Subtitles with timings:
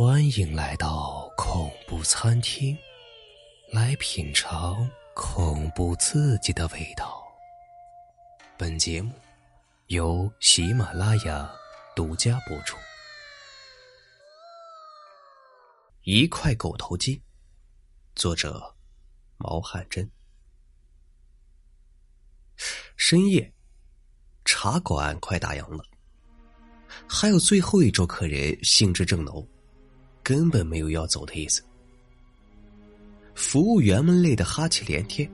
[0.00, 2.78] 欢迎来到恐怖餐厅，
[3.72, 7.20] 来品尝恐怖刺激的味道。
[8.56, 9.12] 本节目
[9.88, 11.52] 由喜马拉雅
[11.96, 12.78] 独家播出。
[16.04, 17.20] 一块狗头金，
[18.14, 18.76] 作者
[19.36, 20.08] 毛汉珍。
[22.96, 23.52] 深夜，
[24.44, 25.84] 茶馆快打烊了，
[27.08, 29.44] 还有最后一桌客人兴致正浓。
[30.28, 31.62] 根本没有要走的意思。
[33.34, 35.26] 服务员们累得哈气连天，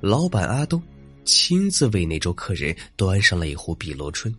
[0.00, 0.82] 老板阿东
[1.22, 4.34] 亲自为那桌客人端上了一壶碧螺春。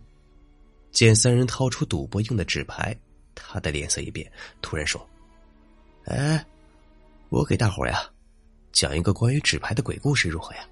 [0.90, 2.92] 见三人掏出赌博用的纸牌，
[3.36, 4.28] 他的脸色一变，
[4.60, 5.08] 突然说
[6.06, 6.44] ：“哎，
[7.28, 8.10] 我给大伙呀
[8.72, 10.68] 讲一个关于纸牌的鬼故事，如何呀？”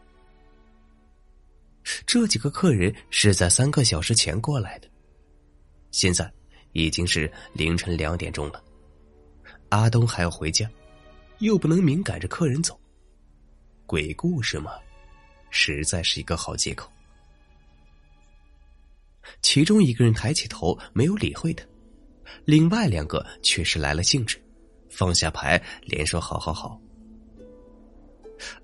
[2.04, 4.88] 这几个客人是在三个小时前过来的，
[5.92, 6.28] 现在
[6.72, 8.60] 已经是凌晨两点钟了。
[9.70, 10.68] 阿东还要回家，
[11.38, 12.78] 又不能明赶着客人走。
[13.86, 14.72] 鬼故事嘛，
[15.50, 16.90] 实在是一个好借口。
[19.42, 21.64] 其中一个人抬起头，没有理会他；
[22.44, 24.40] 另外两个却是来了兴致，
[24.90, 26.80] 放下牌，连说：“好好好。”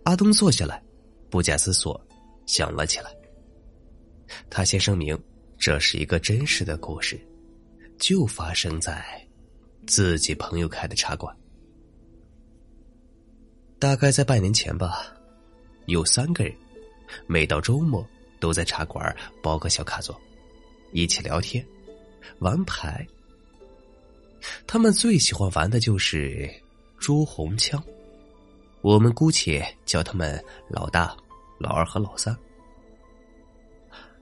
[0.04, 0.82] 阿东坐下来，
[1.30, 2.00] 不假思索，
[2.46, 3.14] 想了起来。
[4.50, 5.16] 他先声明，
[5.58, 7.20] 这是一个真实的故事，
[7.98, 9.25] 就发生在……
[9.86, 11.34] 自己朋友开的茶馆，
[13.78, 15.06] 大概在半年前吧，
[15.86, 16.52] 有三个人，
[17.26, 18.04] 每到周末
[18.40, 20.20] 都在茶馆包个小卡座，
[20.92, 21.64] 一起聊天、
[22.40, 23.06] 玩牌。
[24.66, 26.50] 他们最喜欢玩的就是
[26.98, 27.82] 捉红枪，
[28.80, 31.16] 我们姑且叫他们老大、
[31.58, 32.36] 老二和老三。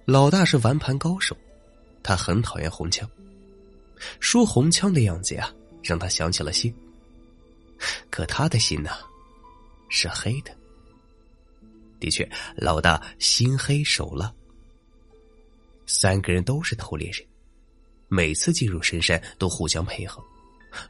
[0.05, 1.35] 老大是玩盘高手，
[2.03, 3.09] 他很讨厌红枪。
[4.21, 6.75] 说红枪的样子呀，让他想起了心。
[8.11, 8.91] 可他的心呢，
[9.89, 10.55] 是黑的。
[12.01, 14.33] 的确，老大心黑手辣。
[15.87, 17.27] 三个人都是偷猎人，
[18.09, 20.23] 每次进入深山都互相配合，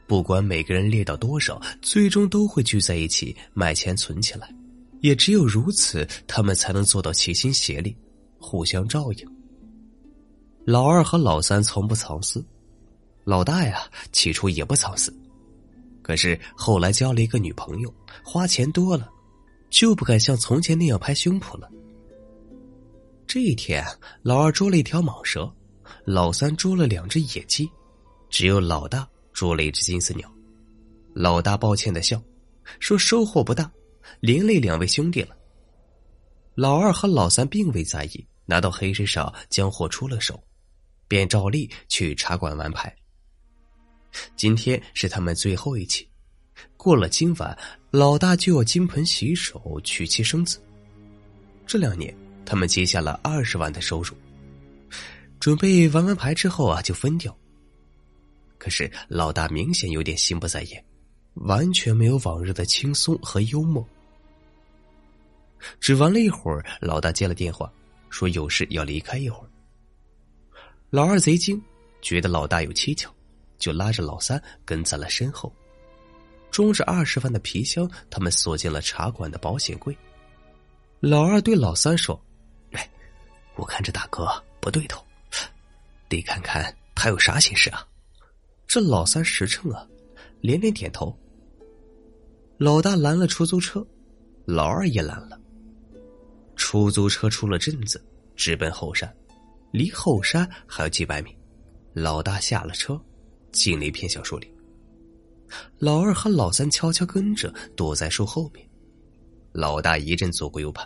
[0.07, 4.53] 不管每个人猎到多少，最终都会聚在一起卖钱存起来。
[5.01, 7.95] 也只有如此，他们才能做到齐心协力，
[8.39, 9.35] 互相照应。
[10.65, 12.43] 老二和老三从不藏私。
[13.25, 13.81] 老大呀，
[14.11, 15.11] 起初也不藏私，
[16.03, 17.91] 可是后来交了一个女朋友，
[18.23, 19.09] 花钱多了，
[19.71, 21.67] 就不敢像从前那样拍胸脯了。
[23.25, 23.83] 这一天，
[24.21, 25.51] 老二捉了一条蟒蛇，
[26.05, 27.67] 老三捉了两只野鸡，
[28.29, 30.31] 只有老大捉了一只金丝鸟。
[31.15, 32.21] 老大抱歉的笑，
[32.79, 33.71] 说收获不大，
[34.19, 35.35] 连累两位兄弟了。
[36.53, 40.39] 老二和老三并未在意，拿到黑市上将货出了手，
[41.07, 42.95] 便照例去茶馆玩牌。
[44.35, 46.07] 今天是他们最后一期，
[46.77, 47.57] 过了今晚，
[47.91, 50.59] 老大就要金盆洗手，娶妻生子。
[51.67, 52.15] 这两年，
[52.45, 54.13] 他们接下了二十万的收入，
[55.39, 57.35] 准备玩完牌之后啊就分掉。
[58.57, 60.85] 可是老大明显有点心不在焉，
[61.35, 63.87] 完全没有往日的轻松和幽默。
[65.79, 67.71] 只玩了一会儿，老大接了电话，
[68.09, 69.49] 说有事要离开一会儿。
[70.89, 71.61] 老二贼精，
[72.01, 73.13] 觉得老大有蹊跷。
[73.57, 75.53] 就拉着老三跟在了身后，
[76.51, 79.95] 装着二十万的皮箱，他们锁进了茶馆的保险柜。
[80.99, 82.19] 老二对老三说
[82.71, 82.89] ：“哎，
[83.55, 84.27] 我看这大哥
[84.59, 85.05] 不对头，
[86.09, 87.85] 得看看他有啥心事啊。”
[88.67, 89.87] 这老三实诚啊，
[90.41, 91.15] 连连点头。
[92.57, 93.85] 老大拦了出租车，
[94.45, 95.39] 老二也拦了。
[96.55, 98.03] 出租车出了镇子，
[98.35, 99.13] 直奔后山，
[99.71, 101.35] 离后山还有几百米。
[101.93, 102.99] 老大下了车。
[103.55, 104.51] 进了一片小树林，
[105.79, 108.67] 老二和老三悄悄跟着，躲在树后面。
[109.53, 110.85] 老大一阵左顾右盼，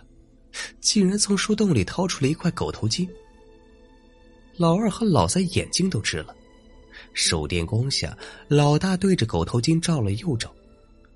[0.79, 3.09] 竟然从树洞里掏出了一块狗头金。
[4.55, 6.35] 老二和老三眼睛都直了，
[7.13, 8.15] 手电光下，
[8.47, 10.53] 老大对着狗头金照了又照，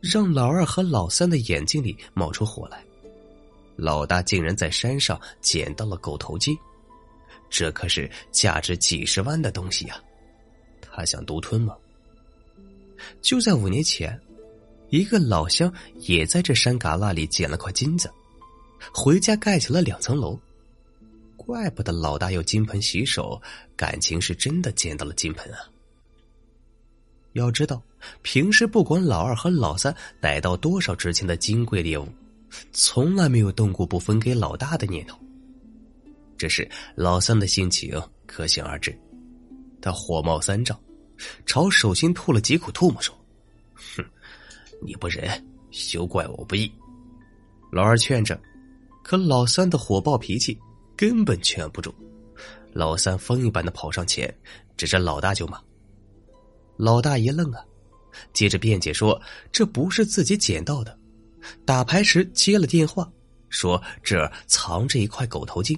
[0.02, 2.84] 让老二和老三的眼睛里冒出火来。
[3.76, 6.58] 老大竟然在山上捡到了狗头金，
[7.50, 10.02] 这可是价值几十万的东西呀！
[10.96, 11.76] 他想独吞吗？
[13.20, 14.18] 就在五年前，
[14.90, 18.12] 一个老乡也在这山旮旯里捡了块金子，
[18.94, 20.40] 回家盖起了两层楼。
[21.36, 23.42] 怪不得老大要金盆洗手，
[23.76, 25.60] 感情是真的捡到了金盆啊！
[27.34, 27.82] 要知道，
[28.22, 32.08] 平时不管老二和老三逮到多少值钱的金贵猎物，
[32.72, 35.18] 从来没有动过不分给老大的念头。
[36.38, 38.96] 这时，老三的心情可想而知。
[39.82, 40.80] 他火冒三丈，
[41.46, 43.16] 朝手心吐了几口唾沫，说
[43.74, 44.04] ：“哼，
[44.82, 45.30] 你不仁，
[45.72, 46.72] 休怪我不义。”
[47.72, 48.40] 老二劝着，
[49.04, 50.60] 可老三的火爆脾气
[50.96, 51.94] 根本劝不住。
[52.72, 54.34] 老三疯一般的跑上前，
[54.76, 55.62] 指着老大就骂。
[56.78, 57.64] 老大一愣啊，
[58.34, 59.22] 接着辩解说
[59.52, 60.98] ：“这不是自己捡到的，
[61.66, 63.12] 打牌时接了电话，
[63.50, 65.78] 说这儿藏着一块狗头金。”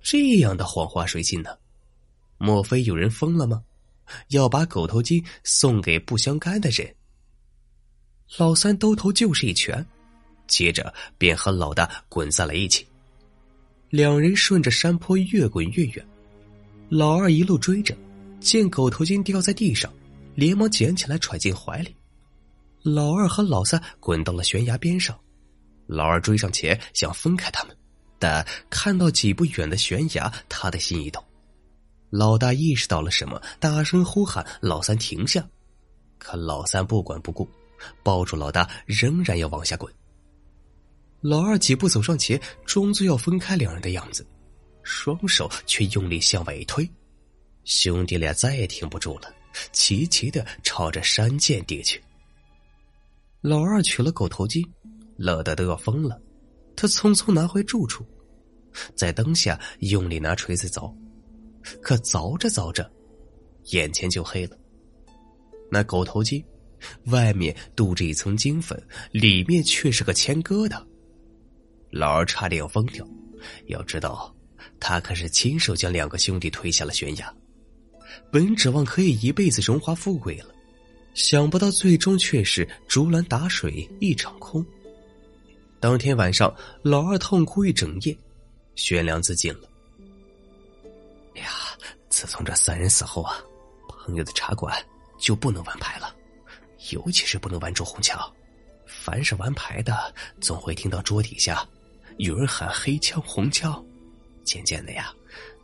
[0.00, 1.50] 这样的谎话谁信呢？
[2.38, 3.62] 莫非有人疯了吗？
[4.28, 6.94] 要把狗头金送给不相干的人？
[8.38, 9.84] 老三兜头就是一拳，
[10.46, 12.86] 接着便和老大滚在了一起。
[13.88, 16.08] 两人顺着山坡越滚越远，
[16.88, 17.96] 老二一路追着，
[18.38, 19.92] 见狗头金掉在地上，
[20.36, 21.94] 连忙捡起来揣进怀里。
[22.82, 25.18] 老二和老三滚到了悬崖边上，
[25.86, 27.76] 老二追上前想分开他们。
[28.18, 31.24] 但看到几步远的悬崖，他的心一动。
[32.10, 35.48] 老大意识到了什么，大声呼喊：“老三停下！”
[36.18, 37.48] 可老三不管不顾，
[38.02, 39.92] 抱住老大，仍然要往下滚。
[41.20, 44.26] 老二几步走上前，装作要分开两人的样子，
[44.82, 46.88] 双手却用力向外一推。
[47.64, 49.32] 兄弟俩再也停不住了，
[49.70, 52.02] 齐齐的朝着山涧跌去。
[53.40, 54.64] 老二取了狗头金，
[55.16, 56.20] 乐得都要疯了。
[56.74, 58.04] 他匆匆拿回住处，
[58.94, 60.92] 在灯下用力拿锤子凿，
[61.80, 62.90] 可凿着凿着，
[63.66, 64.56] 眼前就黑了。
[65.70, 66.44] 那狗头金，
[67.06, 68.80] 外面镀着一层金粉，
[69.12, 70.82] 里面却是个铅疙瘩。
[71.90, 73.06] 老二差点要疯掉，
[73.66, 74.34] 要知道，
[74.78, 77.32] 他可是亲手将两个兄弟推下了悬崖，
[78.32, 80.54] 本指望可以一辈子荣华富贵了，
[81.14, 84.64] 想不到最终却是竹篮打水一场空。
[85.78, 88.16] 当天晚上，老二痛哭一整夜，
[88.74, 89.69] 悬梁自尽了。
[92.20, 93.34] 自从这三人死后啊，
[93.88, 94.78] 朋友的茶馆
[95.18, 96.14] 就不能玩牌了，
[96.90, 98.30] 尤其是不能玩捉红桥。
[98.86, 101.66] 凡是玩牌的，总会听到桌底下
[102.18, 103.82] 有人喊黑枪、红枪。
[104.44, 105.14] 渐渐的呀，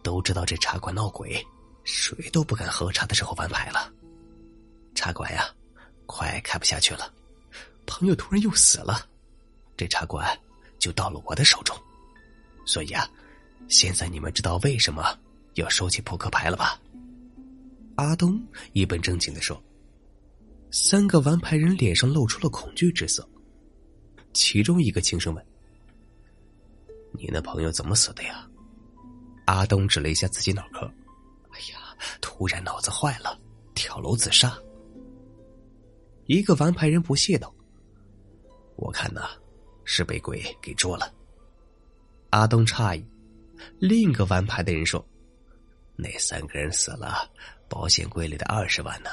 [0.02, 1.46] 都知道这茶馆闹鬼，
[1.84, 3.92] 谁都不敢喝茶的时候玩牌了。
[4.94, 5.46] 茶馆呀，
[6.06, 7.12] 快开不下去了。
[7.84, 9.06] 朋友突然又死了。
[9.76, 10.26] 这茶馆
[10.78, 11.76] 就到了我的手中，
[12.64, 13.06] 所以啊，
[13.68, 15.14] 现在你们知道为什么
[15.56, 16.80] 要收起扑克牌了吧？
[17.96, 18.42] 阿东
[18.72, 19.62] 一本正经的说。
[20.70, 23.26] 三个玩牌人脸上露出了恐惧之色，
[24.32, 25.46] 其中一个轻声问
[27.12, 28.48] ：“你那朋友怎么死的呀？”
[29.46, 30.80] 阿东指了一下自己脑壳
[31.52, 33.38] ：“哎呀，突然脑子坏了，
[33.74, 34.58] 跳楼自杀。”
[36.26, 37.54] 一个玩牌人不屑道
[38.76, 39.30] ：“我看呐。”
[39.88, 41.14] 是被鬼给捉了。
[42.30, 43.06] 阿东诧异，
[43.78, 45.06] 另一个玩牌的人说
[45.96, 47.30] ：“那三个人死了，
[47.68, 49.10] 保险柜里的二十万呢？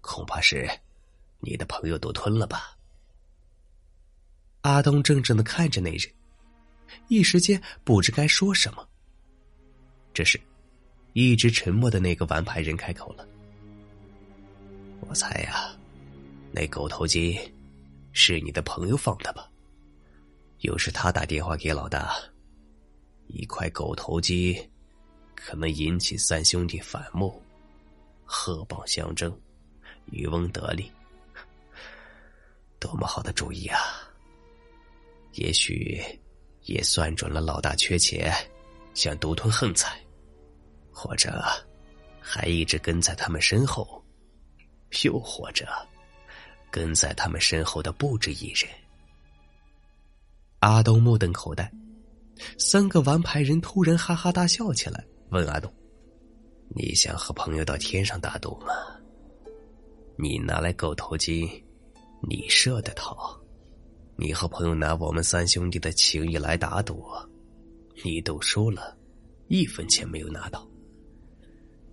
[0.00, 0.68] 恐怕是
[1.40, 2.76] 你的朋友都吞了吧？”
[4.62, 6.12] 阿东怔怔的看着那人，
[7.08, 8.86] 一时间不知该说什么。
[10.12, 10.40] 这时，
[11.12, 13.26] 一直沉默的那个玩牌人开口了
[15.08, 15.70] ：“我猜呀，
[16.50, 17.38] 那狗头金
[18.12, 19.48] 是你的朋友放的吧？”
[20.62, 22.12] 又是他打电话给老大，
[23.28, 24.56] 一块狗头金，
[25.40, 27.40] 可能引起三兄弟反目，
[28.24, 29.32] 鹤蚌相争，
[30.06, 30.90] 渔翁得利，
[32.80, 33.78] 多么好的主意啊！
[35.34, 36.02] 也许
[36.64, 38.34] 也算准了老大缺钱，
[38.94, 39.96] 想独吞横财，
[40.90, 41.42] 或者
[42.20, 44.04] 还一直跟在他们身后，
[45.04, 45.66] 又或者
[46.70, 48.68] 跟在他们身后的不止一人。
[50.58, 51.70] 阿东目瞪口呆，
[52.58, 55.72] 三个玩牌人突然哈哈大笑起来，问阿东
[56.74, 58.72] ：“你想和朋友到天上打赌吗？
[60.16, 61.48] 你拿来狗头金，
[62.26, 63.38] 你设的套，
[64.16, 67.04] 你和朋友拿我们三兄弟的情谊来打赌，
[68.02, 68.96] 你赌输了，
[69.48, 70.66] 一分钱没有拿到。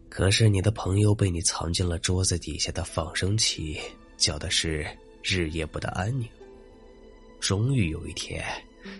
[0.09, 3.77] 可是你的朋友被你藏进了桌子底下的放生器，
[4.15, 4.87] 叫的是
[5.21, 6.27] 日夜不得安宁。”
[7.41, 8.43] 终于有一天，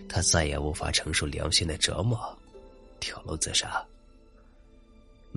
[0.08, 2.18] 他再也无法承受良心的折磨，
[3.00, 3.84] 跳楼自杀。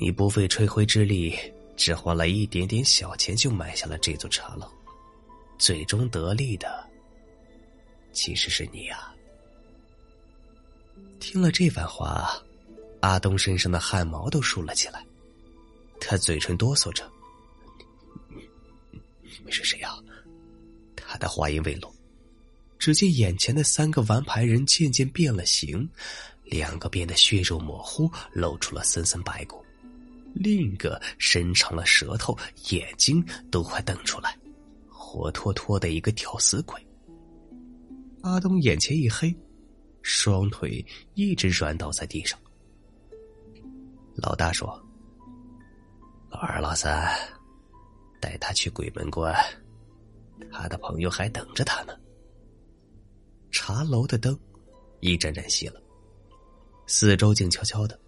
[0.02, 1.38] 你不费吹灰之力，
[1.76, 4.66] 只花了一点点小钱就买下了这座茶楼，
[5.58, 6.88] 最终得利的
[8.14, 9.14] 其实是你啊！
[11.20, 12.32] 听了这番话，
[13.02, 15.06] 阿东身上的汗毛都竖了起来，
[16.00, 17.04] 他嘴唇哆嗦着
[19.22, 19.94] ：“你们是谁呀？”
[20.96, 21.94] 他的话音未落。
[22.78, 25.90] 只见眼前的三个玩牌人渐渐变了形，
[26.46, 29.62] 两个变得血肉模糊，露出了森森白骨，
[30.34, 32.38] 另一个伸长了舌头，
[32.72, 34.38] 眼睛都快瞪出来，
[34.88, 36.80] 活脱脱的一个吊死鬼。
[38.22, 39.36] 阿东眼前一黑，
[40.02, 42.38] 双腿一直软倒在地上。
[44.16, 44.68] 老大说
[46.30, 47.16] ：“老二、老三，
[48.20, 49.34] 带他去鬼门关，
[50.52, 51.94] 他的朋友还等着他呢。”
[53.52, 54.38] 茶楼的灯
[55.00, 55.82] 一盏盏熄了，
[56.86, 58.00] 四周静悄悄的。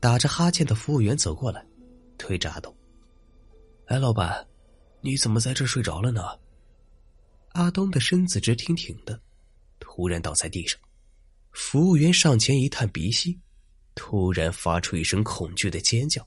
[0.00, 1.62] 打着哈欠的服务员走过来，
[2.16, 2.74] 推着阿东
[3.86, 4.46] ：“哎，老板，
[5.02, 6.22] 你怎么在这睡着了呢？”
[7.52, 9.20] 阿东的身子直挺挺的，
[9.78, 10.80] 突然倒在地上。
[11.52, 13.38] 服务员上前一探鼻息，
[13.94, 16.26] 突然发出一声恐惧的尖叫。